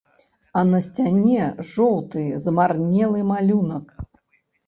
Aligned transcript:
А 0.59 0.61
на 0.69 0.77
сцяне 0.85 1.43
жоўты 1.73 2.23
змарнелы 2.45 3.21
малюнак. 3.35 3.87